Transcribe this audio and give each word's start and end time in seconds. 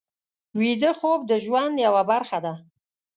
ویده 0.59 0.91
خوب 0.99 1.19
د 1.25 1.31
ژوند 1.43 1.75
یوه 1.85 2.03
برخه 2.11 2.37
ده 2.45 2.53